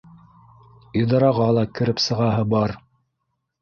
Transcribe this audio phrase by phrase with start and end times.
[1.03, 2.79] Идараға ла кереп сығаһы бар